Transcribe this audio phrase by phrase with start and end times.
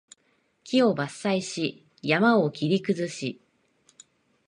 [0.63, 1.05] 木を伐
[1.35, 3.39] 採し、山を切り崩し